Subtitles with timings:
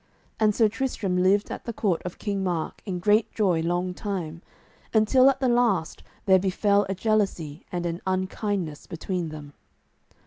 [0.39, 4.41] And Sir Tristram lived at the court of King Mark in great joy long time,
[4.95, 9.53] until at the last there befell a jealousy and an unkindness between them.